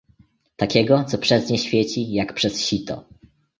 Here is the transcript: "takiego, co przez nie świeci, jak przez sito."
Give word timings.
"takiego, 0.55 1.03
co 1.03 1.17
przez 1.17 1.49
nie 1.49 1.57
świeci, 1.57 2.11
jak 2.11 2.33
przez 2.33 2.65
sito." 2.67 3.05